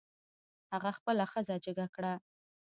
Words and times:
هغه 0.73 0.91
خپله 0.97 1.23
ښځه 1.31 1.55
جګه 1.65 1.87
کړه. 1.95 2.13